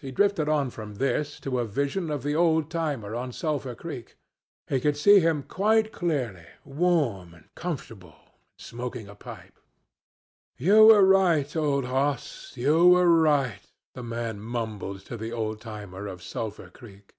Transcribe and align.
He 0.00 0.10
drifted 0.10 0.48
on 0.48 0.70
from 0.70 0.94
this 0.96 1.38
to 1.38 1.60
a 1.60 1.64
vision 1.64 2.10
of 2.10 2.24
the 2.24 2.34
old 2.34 2.68
timer 2.68 3.14
on 3.14 3.30
Sulphur 3.30 3.76
Creek. 3.76 4.16
He 4.66 4.80
could 4.80 4.96
see 4.96 5.20
him 5.20 5.44
quite 5.44 5.92
clearly, 5.92 6.48
warm 6.64 7.32
and 7.34 7.54
comfortable, 7.54 8.16
and 8.18 8.34
smoking 8.58 9.06
a 9.06 9.14
pipe. 9.14 9.60
"You 10.56 10.86
were 10.86 11.04
right, 11.04 11.54
old 11.54 11.84
hoss; 11.84 12.56
you 12.56 12.88
were 12.88 13.06
right," 13.08 13.62
the 13.92 14.02
man 14.02 14.40
mumbled 14.40 15.02
to 15.04 15.16
the 15.16 15.30
old 15.30 15.60
timer 15.60 16.08
of 16.08 16.20
Sulphur 16.20 16.70
Creek. 16.70 17.14